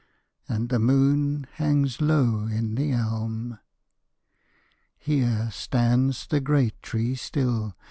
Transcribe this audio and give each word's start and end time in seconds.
And 0.49 0.69
the 0.69 0.79
moon 0.79 1.45
hangs 1.51 2.01
low 2.01 2.47
in 2.47 2.73
the 2.73 2.91
elm. 2.91 3.59
Here 4.97 5.51
stands 5.51 6.25
the 6.25 6.39
great 6.39 6.81
tree 6.81 7.13
still. 7.13 7.75